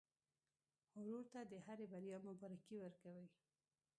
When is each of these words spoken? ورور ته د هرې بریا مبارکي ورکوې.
ورور 0.97 1.23
ته 1.33 1.39
د 1.51 1.53
هرې 1.65 1.85
بریا 1.91 2.17
مبارکي 2.27 2.75
ورکوې. 2.79 3.25